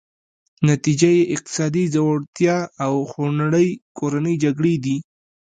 [0.69, 4.97] نتیجه یې اقتصادي ځوړتیا او خونړۍ کورنۍ جګړې دي.